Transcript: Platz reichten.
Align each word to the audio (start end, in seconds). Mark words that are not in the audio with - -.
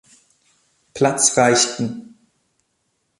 Platz 0.95 1.37
reichten. 1.37 2.17